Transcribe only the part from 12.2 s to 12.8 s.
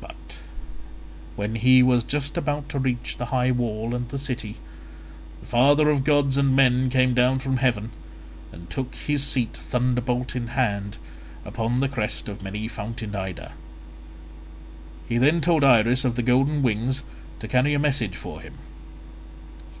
of many